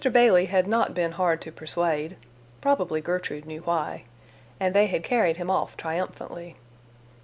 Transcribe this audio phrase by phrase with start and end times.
[0.11, 5.77] Bailey had not been hard to persuade—probably Gertrude knew why—and they had carried him off
[5.77, 6.55] triumphantly.